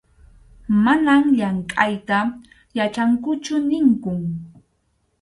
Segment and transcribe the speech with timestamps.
[0.83, 2.17] Manam llamkʼayta
[2.77, 4.19] yachankuchu ninkun.